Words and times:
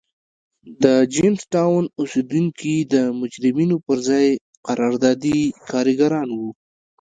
د 0.83 0.85
جېمز 1.13 1.41
ټاون 1.53 1.83
اوسېدونکي 1.99 2.75
د 2.93 2.95
مجرمینو 3.19 3.77
پر 3.85 3.97
ځای 4.07 4.27
قراردادي 4.67 5.39
کارګران 5.69 6.29
وو. 6.37 6.49